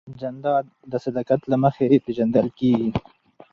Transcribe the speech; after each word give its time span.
جانداد 0.19 0.65
د 0.91 0.93
صداقت 1.05 1.41
له 1.51 1.57
مخې 1.63 2.01
پېژندل 2.05 2.47
کېږي. 2.59 2.89